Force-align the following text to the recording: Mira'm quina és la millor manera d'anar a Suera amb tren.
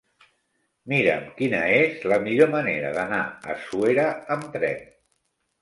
Mira'm 0.93 1.27
quina 1.41 1.59
és 1.81 2.01
la 2.13 2.19
millor 2.25 2.49
manera 2.55 2.89
d'anar 2.97 3.21
a 3.55 3.59
Suera 3.67 4.11
amb 4.39 4.49
tren. 4.57 4.85